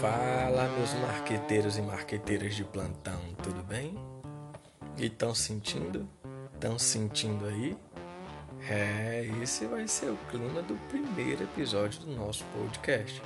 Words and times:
Fala, 0.00 0.66
meus 0.78 0.94
marqueteiros 0.94 1.76
e 1.76 1.82
marqueteiras 1.82 2.54
de 2.54 2.64
plantão, 2.64 3.20
tudo 3.42 3.62
bem? 3.62 3.94
E 4.96 5.04
estão 5.04 5.34
sentindo? 5.34 6.08
Estão 6.54 6.78
sentindo 6.78 7.44
aí? 7.44 7.76
É, 8.66 9.30
esse 9.42 9.66
vai 9.66 9.86
ser 9.86 10.06
o 10.06 10.16
clima 10.30 10.62
do 10.62 10.74
primeiro 10.88 11.44
episódio 11.44 12.00
do 12.00 12.16
nosso 12.16 12.46
podcast, 12.46 13.22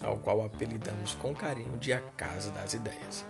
ao 0.00 0.16
qual 0.16 0.44
apelidamos 0.44 1.14
com 1.16 1.34
carinho 1.34 1.76
de 1.78 1.92
A 1.92 2.00
Casa 2.16 2.52
das 2.52 2.72
Ideias. 2.72 3.24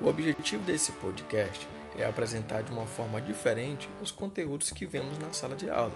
O 0.00 0.08
objetivo 0.08 0.64
desse 0.64 0.90
podcast 0.90 1.68
é 1.96 2.04
apresentar 2.04 2.64
de 2.64 2.72
uma 2.72 2.86
forma 2.86 3.20
diferente 3.20 3.88
os 4.02 4.10
conteúdos 4.10 4.72
que 4.72 4.84
vemos 4.84 5.16
na 5.16 5.32
sala 5.32 5.54
de 5.54 5.70
aula, 5.70 5.94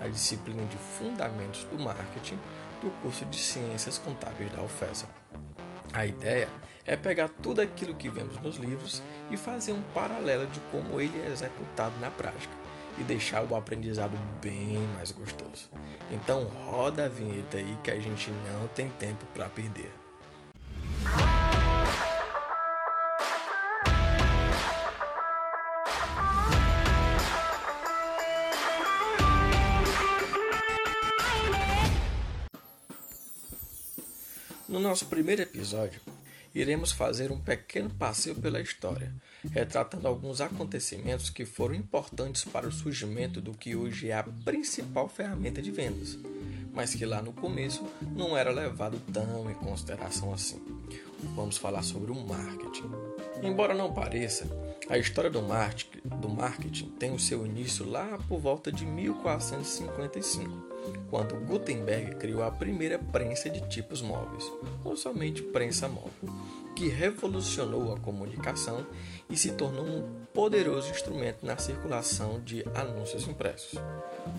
na 0.00 0.08
disciplina 0.08 0.64
de 0.64 0.76
Fundamentos 0.76 1.62
do 1.70 1.78
Marketing 1.78 2.38
do 2.82 2.90
curso 3.00 3.24
de 3.26 3.38
Ciências 3.38 3.96
Contábeis 3.96 4.50
da 4.50 4.60
UFESA. 4.60 5.06
A 5.94 6.04
ideia 6.04 6.48
é 6.84 6.96
pegar 6.96 7.28
tudo 7.28 7.60
aquilo 7.60 7.94
que 7.94 8.08
vemos 8.08 8.36
nos 8.42 8.56
livros 8.56 9.00
e 9.30 9.36
fazer 9.36 9.72
um 9.72 9.82
paralelo 9.94 10.44
de 10.48 10.58
como 10.72 11.00
ele 11.00 11.22
é 11.22 11.30
executado 11.30 11.94
na 12.00 12.10
prática 12.10 12.52
e 12.98 13.04
deixar 13.04 13.44
o 13.44 13.54
aprendizado 13.54 14.18
bem 14.42 14.78
mais 14.96 15.12
gostoso. 15.12 15.70
Então 16.10 16.42
roda 16.66 17.04
a 17.04 17.08
vinheta 17.08 17.58
aí 17.58 17.78
que 17.84 17.92
a 17.92 18.00
gente 18.00 18.28
não 18.30 18.66
tem 18.68 18.88
tempo 18.98 19.24
para 19.32 19.48
perder. 19.48 20.03
No 34.74 34.80
nosso 34.80 35.06
primeiro 35.06 35.40
episódio, 35.40 36.00
iremos 36.52 36.90
fazer 36.90 37.30
um 37.30 37.38
pequeno 37.38 37.88
passeio 37.90 38.34
pela 38.34 38.60
história, 38.60 39.14
retratando 39.52 40.08
alguns 40.08 40.40
acontecimentos 40.40 41.30
que 41.30 41.46
foram 41.46 41.76
importantes 41.76 42.44
para 42.44 42.66
o 42.66 42.72
surgimento 42.72 43.40
do 43.40 43.52
que 43.52 43.76
hoje 43.76 44.08
é 44.08 44.14
a 44.14 44.24
principal 44.24 45.08
ferramenta 45.08 45.62
de 45.62 45.70
vendas, 45.70 46.18
mas 46.72 46.92
que 46.92 47.06
lá 47.06 47.22
no 47.22 47.32
começo 47.32 47.86
não 48.16 48.36
era 48.36 48.50
levado 48.50 49.00
tão 49.12 49.48
em 49.48 49.54
consideração 49.54 50.34
assim. 50.34 50.60
Vamos 51.34 51.56
falar 51.56 51.82
sobre 51.82 52.10
o 52.12 52.14
marketing. 52.14 52.90
Embora 53.42 53.74
não 53.74 53.92
pareça, 53.92 54.46
a 54.88 54.98
história 54.98 55.30
do 55.30 55.42
marketing, 55.42 56.00
do 56.04 56.28
marketing 56.28 56.86
tem 56.98 57.12
o 57.12 57.18
seu 57.18 57.44
início 57.46 57.88
lá 57.88 58.18
por 58.28 58.38
volta 58.38 58.70
de 58.70 58.84
1455 58.86 60.74
quando 61.10 61.36
Gutenberg 61.46 62.16
criou 62.16 62.42
a 62.42 62.50
primeira 62.50 62.98
prensa 62.98 63.48
de 63.48 63.60
tipos 63.68 64.02
móveis, 64.02 64.44
ou 64.84 64.96
somente 64.96 65.42
prensa 65.42 65.88
móvel, 65.88 66.28
que 66.74 66.88
revolucionou 66.88 67.92
a 67.92 68.00
comunicação 68.00 68.86
e 69.30 69.36
se 69.36 69.52
tornou 69.52 69.84
um 69.84 70.24
poderoso 70.32 70.90
instrumento 70.90 71.46
na 71.46 71.56
circulação 71.56 72.40
de 72.40 72.64
anúncios 72.74 73.26
impressos. 73.28 73.78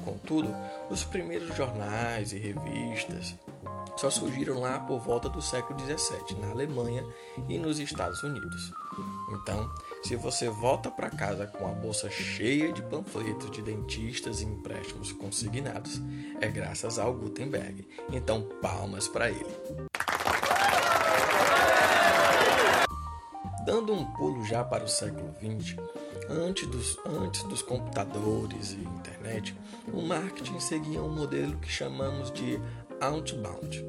Contudo, 0.03 0.53
os 0.89 1.03
primeiros 1.03 1.55
jornais 1.55 2.33
e 2.33 2.37
revistas 2.37 3.35
só 3.95 4.09
surgiram 4.09 4.59
lá 4.59 4.79
por 4.79 4.99
volta 4.99 5.29
do 5.29 5.41
século 5.41 5.79
XVII, 5.79 6.39
na 6.39 6.51
Alemanha 6.51 7.05
e 7.47 7.57
nos 7.57 7.79
Estados 7.79 8.21
Unidos. 8.23 8.73
Então, 9.31 9.69
se 10.03 10.15
você 10.15 10.49
volta 10.49 10.91
para 10.91 11.09
casa 11.09 11.47
com 11.47 11.67
a 11.67 11.71
bolsa 11.71 12.09
cheia 12.09 12.71
de 12.71 12.81
panfletos 12.83 13.49
de 13.51 13.61
dentistas 13.61 14.41
e 14.41 14.45
empréstimos 14.45 15.11
consignados, 15.11 16.01
é 16.39 16.47
graças 16.47 16.99
ao 16.99 17.13
Gutenberg. 17.13 17.87
Então, 18.11 18.43
palmas 18.61 19.07
para 19.07 19.29
ele. 19.29 19.45
Dando 23.65 23.93
um 23.93 24.05
pulo 24.13 24.45
já 24.45 24.63
para 24.63 24.83
o 24.83 24.87
século 24.87 25.33
XX, 25.39 25.75
antes 26.29 26.67
dos, 26.67 26.99
antes 27.03 27.41
dos 27.43 27.63
computadores 27.63 28.73
e 28.73 28.77
internet, 28.77 29.57
o 29.91 30.03
marketing 30.03 30.59
seguia 30.59 31.01
um 31.01 31.09
modelo 31.09 31.57
que 31.57 31.67
chamamos 31.67 32.31
de 32.31 32.61
outbound, 33.01 33.85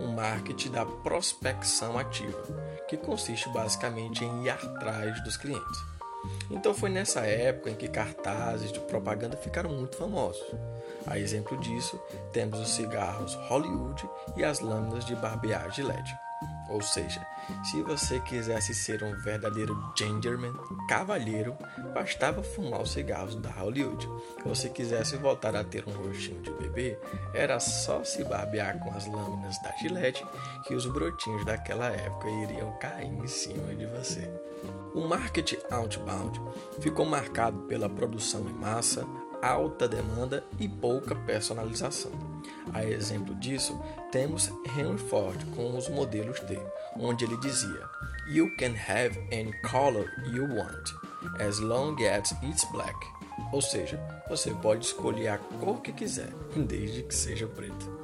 um 0.00 0.08
marketing 0.08 0.70
da 0.72 0.84
prospecção 0.84 1.98
ativa, 1.98 2.42
que 2.88 2.96
consiste 2.96 3.48
basicamente 3.50 4.24
em 4.24 4.44
ir 4.44 4.50
atrás 4.50 5.22
dos 5.24 5.36
clientes. 5.36 5.90
Então 6.50 6.74
foi 6.74 6.90
nessa 6.90 7.20
época 7.20 7.70
em 7.70 7.74
que 7.74 7.88
cartazes 7.88 8.72
de 8.72 8.80
propaganda 8.80 9.36
ficaram 9.36 9.70
muito 9.70 9.96
famosos. 9.96 10.44
A 11.06 11.18
exemplo 11.18 11.56
disso, 11.58 11.98
temos 12.32 12.58
os 12.60 12.70
cigarros 12.70 13.34
Hollywood 13.48 14.08
e 14.36 14.44
as 14.44 14.60
lâminas 14.60 15.04
de 15.04 15.16
barbear 15.16 15.72
Gillette. 15.72 16.14
Ou 16.70 16.80
seja, 16.80 17.26
se 17.64 17.82
você 17.82 18.20
quisesse 18.20 18.72
ser 18.72 19.02
um 19.02 19.12
verdadeiro 19.16 19.76
gentleman, 19.98 20.54
cavalheiro, 20.88 21.56
bastava 21.92 22.42
fumar 22.42 22.80
os 22.80 22.92
cigarros 22.92 23.34
da 23.34 23.50
Hollywood. 23.50 24.08
Ou 24.44 24.54
se 24.54 24.70
quisesse 24.70 25.16
voltar 25.16 25.56
a 25.56 25.64
ter 25.64 25.84
um 25.86 25.92
rostinho 25.92 26.40
de 26.42 26.50
bebê, 26.52 26.96
era 27.34 27.58
só 27.58 28.04
se 28.04 28.22
barbear 28.22 28.78
com 28.78 28.94
as 28.94 29.06
lâminas 29.06 29.60
da 29.62 29.72
Gillette 29.72 30.24
que 30.64 30.74
os 30.74 30.86
brotinhos 30.86 31.44
daquela 31.44 31.88
época 31.88 32.30
iriam 32.30 32.72
cair 32.78 33.12
em 33.12 33.26
cima 33.26 33.74
de 33.74 33.86
você. 33.86 34.30
O 34.94 35.00
marketing 35.00 35.58
outbound 35.70 36.40
ficou 36.80 37.04
marcado 37.04 37.58
pela 37.62 37.88
produção 37.88 38.48
em 38.48 38.52
massa, 38.52 39.06
alta 39.42 39.88
demanda 39.88 40.44
e 40.58 40.68
pouca 40.68 41.14
personalização. 41.14 42.12
A 42.72 42.84
exemplo 42.84 43.34
disso, 43.34 43.78
temos 44.12 44.48
Henry 44.76 44.98
Ford 44.98 45.42
com 45.54 45.76
os 45.76 45.88
modelos 45.88 46.40
T, 46.40 46.58
onde 46.96 47.24
ele 47.24 47.36
dizia: 47.38 47.88
You 48.28 48.54
can 48.56 48.74
have 48.88 49.18
any 49.32 49.52
color 49.62 50.10
you 50.32 50.44
want, 50.44 50.90
as 51.40 51.58
long 51.58 51.96
as 52.04 52.32
it's 52.42 52.64
black. 52.72 52.94
Ou 53.52 53.60
seja, 53.60 53.98
você 54.28 54.52
pode 54.54 54.84
escolher 54.84 55.28
a 55.28 55.38
cor 55.38 55.80
que 55.80 55.92
quiser, 55.92 56.30
desde 56.54 57.02
que 57.02 57.14
seja 57.14 57.46
preto. 57.46 58.00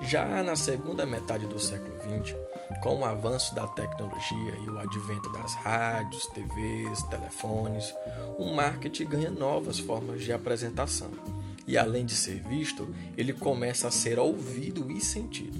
Já 0.00 0.42
na 0.42 0.54
segunda 0.54 1.04
metade 1.04 1.46
do 1.46 1.58
século 1.58 1.96
XX, 1.98 2.36
com 2.82 3.00
o 3.00 3.04
avanço 3.04 3.54
da 3.54 3.66
tecnologia 3.66 4.54
e 4.64 4.68
o 4.68 4.78
advento 4.78 5.30
das 5.32 5.54
rádios, 5.54 6.26
TVs, 6.26 7.02
telefones, 7.04 7.94
o 8.38 8.52
marketing 8.54 9.06
ganha 9.06 9.30
novas 9.30 9.78
formas 9.78 10.22
de 10.22 10.32
apresentação. 10.32 11.10
E 11.66 11.76
além 11.76 12.04
de 12.04 12.14
ser 12.14 12.40
visto, 12.42 12.94
ele 13.16 13.32
começa 13.32 13.88
a 13.88 13.90
ser 13.90 14.18
ouvido 14.18 14.90
e 14.90 15.00
sentido. 15.00 15.58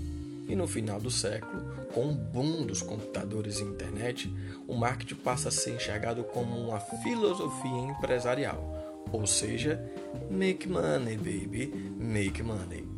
E 0.49 0.55
no 0.55 0.67
final 0.67 0.99
do 1.01 1.11
século, 1.11 1.63
com 1.93 2.09
o 2.09 2.15
boom 2.15 2.65
dos 2.65 2.81
computadores 2.81 3.59
e 3.59 3.65
internet, 3.65 4.33
o 4.67 4.75
marketing 4.75 5.17
passa 5.17 5.49
a 5.49 5.53
ser 5.53 5.75
enxergado 5.75 6.25
como 6.25 6.57
uma 6.57 6.81
filosofia 6.81 7.79
empresarial, 7.91 9.05
ou 9.13 9.27
seja, 9.27 9.83
make 10.31 10.67
money, 10.67 11.17
baby, 11.17 11.67
make 11.99 12.43
money. 12.43 12.89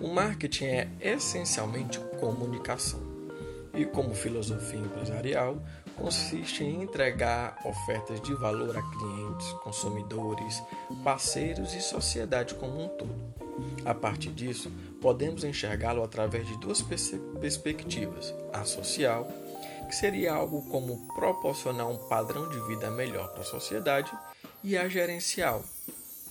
O 0.00 0.06
marketing 0.06 0.66
é 0.66 0.88
essencialmente 1.00 1.98
comunicação 2.20 3.07
e, 3.78 3.86
como 3.86 4.12
filosofia 4.12 4.80
empresarial, 4.80 5.62
consiste 5.96 6.64
em 6.64 6.82
entregar 6.82 7.56
ofertas 7.64 8.20
de 8.20 8.34
valor 8.34 8.76
a 8.76 8.82
clientes, 8.82 9.52
consumidores, 9.62 10.60
parceiros 11.04 11.72
e 11.74 11.80
sociedade 11.80 12.54
como 12.54 12.84
um 12.84 12.88
todo. 12.88 13.14
A 13.84 13.94
partir 13.94 14.30
disso, 14.30 14.70
podemos 15.00 15.44
enxergá-lo 15.44 16.02
através 16.02 16.44
de 16.46 16.58
duas 16.58 16.82
perspectivas: 17.40 18.34
a 18.52 18.64
social, 18.64 19.30
que 19.88 19.94
seria 19.94 20.34
algo 20.34 20.68
como 20.68 21.06
proporcionar 21.14 21.88
um 21.88 22.08
padrão 22.08 22.48
de 22.48 22.60
vida 22.66 22.90
melhor 22.90 23.28
para 23.28 23.42
a 23.42 23.46
sociedade, 23.46 24.10
e 24.62 24.76
a 24.76 24.88
gerencial, 24.88 25.64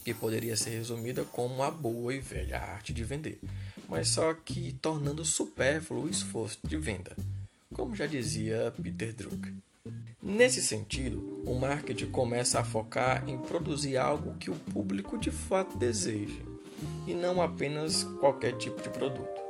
que 0.03 0.13
poderia 0.13 0.57
ser 0.57 0.71
resumida 0.71 1.23
como 1.23 1.63
a 1.63 1.71
boa 1.71 2.13
e 2.13 2.19
velha 2.19 2.59
arte 2.59 2.91
de 2.91 3.05
vender, 3.05 3.39
mas 3.87 4.09
só 4.09 4.33
que 4.33 4.73
tornando 4.81 5.23
supérfluo 5.23 6.03
o 6.03 6.09
esforço 6.09 6.59
de 6.65 6.77
venda 6.77 7.15
como 7.77 7.95
já 7.95 8.07
dizia 8.07 8.73
Peter 8.81 9.13
Drucker. 9.13 9.53
Nesse 10.21 10.61
sentido, 10.61 11.43
o 11.45 11.53
marketing 11.53 12.07
começa 12.07 12.59
a 12.59 12.63
focar 12.63 13.23
em 13.29 13.37
produzir 13.37 13.95
algo 13.97 14.35
que 14.37 14.49
o 14.49 14.55
público 14.55 15.17
de 15.17 15.29
fato 15.29 15.77
deseja, 15.77 16.41
e 17.05 17.13
não 17.13 17.41
apenas 17.41 18.03
qualquer 18.19 18.57
tipo 18.57 18.81
de 18.81 18.89
produto. 18.89 19.41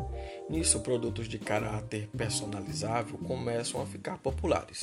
Nisso, 0.49 0.81
produtos 0.81 1.27
de 1.27 1.39
caráter 1.39 2.09
personalizável 2.15 3.17
começam 3.19 3.81
a 3.81 3.85
ficar 3.85 4.17
populares. 4.17 4.81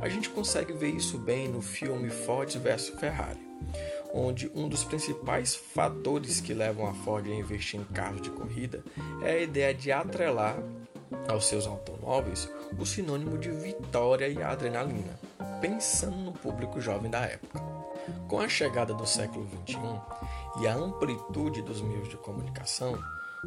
A 0.00 0.08
gente 0.08 0.30
consegue 0.30 0.72
ver 0.72 0.90
isso 0.90 1.18
bem 1.18 1.48
no 1.48 1.60
filme 1.60 2.10
Ford 2.10 2.50
vs 2.50 2.90
Ferrari, 2.90 3.40
onde 4.14 4.50
um 4.54 4.68
dos 4.68 4.84
principais 4.84 5.54
fatores 5.54 6.40
que 6.40 6.54
levam 6.54 6.86
a 6.86 6.94
Ford 6.94 7.26
a 7.26 7.34
investir 7.34 7.80
em 7.80 7.84
carros 7.84 8.22
de 8.22 8.30
corrida 8.30 8.82
é 9.22 9.32
a 9.32 9.42
ideia 9.42 9.74
de 9.74 9.92
atrelar 9.92 10.58
aos 11.28 11.46
seus 11.46 11.66
automóveis 11.66 12.48
o 12.78 12.84
sinônimo 12.84 13.38
de 13.38 13.50
vitória 13.50 14.28
e 14.28 14.42
adrenalina, 14.42 15.18
pensando 15.60 16.16
no 16.16 16.32
público 16.32 16.80
jovem 16.80 17.10
da 17.10 17.20
época. 17.20 17.60
Com 18.26 18.40
a 18.40 18.48
chegada 18.48 18.94
do 18.94 19.06
século 19.06 19.46
XXI 19.66 19.78
e 20.60 20.66
a 20.66 20.74
amplitude 20.74 21.62
dos 21.62 21.80
meios 21.80 22.08
de 22.08 22.16
comunicação, 22.16 22.98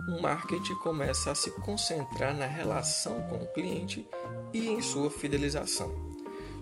o 0.08 0.22
marketing 0.22 0.76
começa 0.76 1.32
a 1.32 1.36
se 1.36 1.52
concentrar 1.62 2.36
na 2.36 2.46
relação 2.46 3.22
com 3.24 3.36
o 3.36 3.48
cliente 3.54 4.08
e 4.54 4.68
em 4.70 4.82
sua 4.82 5.10
fidelização. 5.10 5.92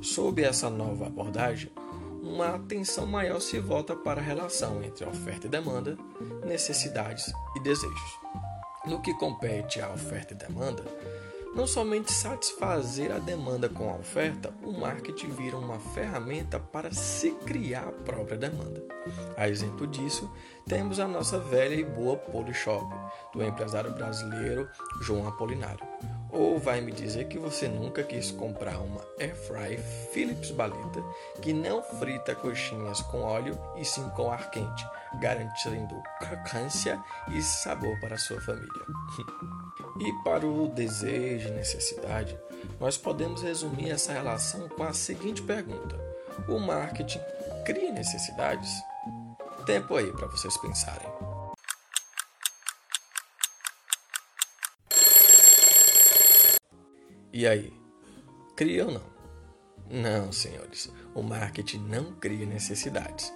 Sob 0.01 0.41
essa 0.41 0.69
nova 0.69 1.07
abordagem, 1.07 1.71
uma 2.21 2.55
atenção 2.55 3.05
maior 3.05 3.39
se 3.39 3.59
volta 3.59 3.95
para 3.95 4.19
a 4.19 4.23
relação 4.23 4.83
entre 4.83 5.05
oferta 5.05 5.47
e 5.47 5.49
demanda, 5.49 5.97
necessidades 6.45 7.31
e 7.55 7.59
desejos. 7.59 8.19
No 8.89 9.01
que 9.01 9.13
compete 9.13 9.79
à 9.79 9.91
oferta 9.91 10.33
e 10.33 10.35
demanda, 10.35 10.83
não 11.55 11.67
somente 11.67 12.11
satisfazer 12.11 13.11
a 13.11 13.19
demanda 13.19 13.69
com 13.69 13.87
a 13.87 13.95
oferta, 13.95 14.51
o 14.63 14.71
marketing 14.71 15.29
vira 15.29 15.57
uma 15.57 15.77
ferramenta 15.77 16.59
para 16.59 16.91
se 16.91 17.29
criar 17.45 17.87
a 17.87 17.91
própria 17.91 18.35
demanda. 18.35 18.83
A 19.37 19.47
exemplo 19.47 19.85
disso, 19.85 20.27
temos 20.67 20.99
a 20.99 21.07
nossa 21.07 21.37
velha 21.37 21.75
e 21.75 21.83
boa 21.83 22.17
Polishop, 22.17 22.91
do 23.31 23.43
empresário 23.43 23.93
brasileiro 23.93 24.67
João 25.03 25.27
Apolinário. 25.27 25.85
Ou 26.39 26.57
vai 26.57 26.79
me 26.79 26.93
dizer 26.93 27.27
que 27.27 27.37
você 27.37 27.67
nunca 27.67 28.01
quis 28.01 28.31
comprar 28.31 28.77
uma 28.79 29.05
Airfry 29.19 29.77
Philips 30.13 30.51
Baleta 30.51 31.03
que 31.41 31.51
não 31.51 31.83
frita 31.83 32.33
coxinhas 32.33 33.01
com 33.01 33.19
óleo 33.19 33.59
e 33.75 33.83
sim 33.83 34.07
com 34.11 34.31
ar 34.31 34.49
quente, 34.49 34.87
garantindo 35.19 36.01
crocância 36.17 36.97
e 37.27 37.41
sabor 37.41 37.99
para 37.99 38.17
sua 38.17 38.39
família. 38.39 38.85
e 39.99 40.23
para 40.23 40.47
o 40.47 40.69
desejo 40.69 41.49
e 41.49 41.51
necessidade, 41.51 42.39
nós 42.79 42.97
podemos 42.97 43.41
resumir 43.41 43.91
essa 43.91 44.13
relação 44.13 44.69
com 44.69 44.83
a 44.83 44.93
seguinte 44.93 45.41
pergunta: 45.41 45.99
O 46.47 46.57
marketing 46.57 47.19
cria 47.65 47.91
necessidades? 47.91 48.71
Tempo 49.65 49.93
aí 49.97 50.09
para 50.13 50.27
vocês 50.27 50.55
pensarem. 50.55 51.28
E 57.31 57.47
aí, 57.47 57.71
cria 58.55 58.85
ou 58.85 58.91
não? 58.91 59.19
Não, 59.89 60.31
senhores, 60.31 60.91
o 61.15 61.23
marketing 61.23 61.79
não 61.87 62.13
cria 62.13 62.45
necessidades. 62.45 63.33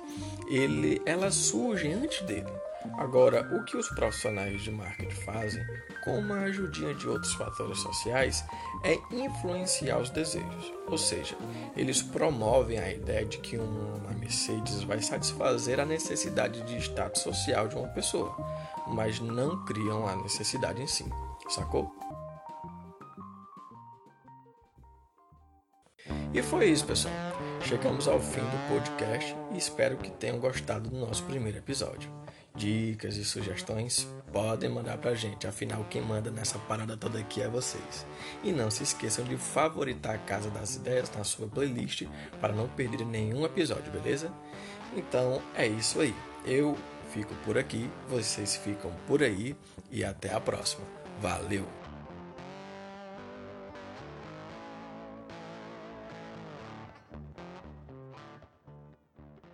Ele, 0.50 1.02
elas 1.06 1.34
surgem 1.36 1.94
antes 1.94 2.22
dele. 2.22 2.52
Agora, 2.98 3.56
o 3.56 3.64
que 3.64 3.78
os 3.78 3.88
profissionais 3.90 4.62
de 4.62 4.70
marketing 4.70 5.16
fazem, 5.22 5.66
com 6.04 6.20
uma 6.20 6.42
ajudinha 6.42 6.94
de 6.94 7.08
outros 7.08 7.34
fatores 7.34 7.80
sociais, 7.80 8.44
é 8.84 9.00
influenciar 9.16 10.00
os 10.00 10.10
desejos. 10.10 10.74
Ou 10.88 10.98
seja, 10.98 11.36
eles 11.76 12.02
promovem 12.02 12.78
a 12.78 12.92
ideia 12.92 13.26
de 13.26 13.38
que 13.38 13.58
uma 13.58 14.14
Mercedes 14.20 14.84
vai 14.84 15.02
satisfazer 15.02 15.80
a 15.80 15.86
necessidade 15.86 16.62
de 16.64 16.78
status 16.78 17.22
social 17.22 17.68
de 17.68 17.76
uma 17.76 17.88
pessoa, 17.90 18.36
mas 18.88 19.20
não 19.20 19.64
criam 19.66 20.08
a 20.08 20.16
necessidade 20.16 20.82
em 20.82 20.88
si. 20.88 21.06
Sacou? 21.50 21.94
E 26.34 26.42
foi 26.42 26.66
isso, 26.66 26.86
pessoal. 26.86 27.14
Chegamos 27.62 28.08
ao 28.08 28.20
fim 28.20 28.42
do 28.42 28.68
podcast 28.68 29.36
e 29.54 29.58
espero 29.58 29.98
que 29.98 30.10
tenham 30.10 30.40
gostado 30.40 30.90
do 30.90 30.98
nosso 30.98 31.24
primeiro 31.26 31.60
episódio. 31.60 32.10
Dicas 32.56 33.18
e 33.18 33.24
sugestões 33.24 34.08
podem 34.32 34.70
mandar 34.70 34.98
pra 34.98 35.14
gente, 35.14 35.46
afinal 35.46 35.86
quem 35.90 36.02
manda 36.02 36.32
nessa 36.32 36.58
parada 36.60 36.98
toda 36.98 37.20
aqui 37.20 37.42
é 37.42 37.48
vocês. 37.48 38.06
E 38.44 38.52
não 38.52 38.72
se 38.72 38.82
esqueçam 38.82 39.24
de 39.26 39.38
favoritar 39.38 40.16
a 40.16 40.20
Casa 40.20 40.50
das 40.50 40.76
Ideias 40.76 41.12
na 41.16 41.24
sua 41.24 41.48
playlist 41.48 42.08
para 42.42 42.54
não 42.54 42.68
perder 42.68 43.06
nenhum 43.06 43.46
episódio, 43.46 43.92
beleza? 43.92 44.32
Então 44.98 45.40
é 45.56 45.68
isso 45.68 46.02
aí. 46.02 46.16
Eu 46.46 46.76
fico 47.12 47.34
por 47.46 47.60
aqui, 47.60 47.90
vocês 48.10 48.56
ficam 48.56 48.92
por 49.08 49.22
aí 49.22 49.56
e 49.92 50.04
até 50.04 50.34
a 50.34 50.40
próxima. 50.40 50.84
Valeu! 51.22 51.83